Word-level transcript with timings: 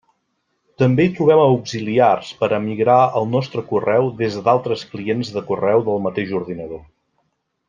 També 0.83 1.03
hi 1.07 1.11
trobem 1.17 1.41
auxiliars 1.41 2.31
per 2.39 2.49
a 2.57 2.59
migrar 2.65 2.97
el 3.21 3.29
nostre 3.35 3.65
correu 3.75 4.09
des 4.23 4.41
d'altres 4.49 4.89
clients 4.95 5.33
de 5.37 5.45
correu 5.53 5.89
del 5.91 6.03
mateix 6.09 6.35
ordinador. 6.43 6.83